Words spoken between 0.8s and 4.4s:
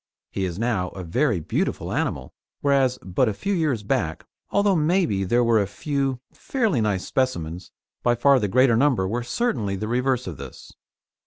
a very beautiful animal, whereas but a few years back,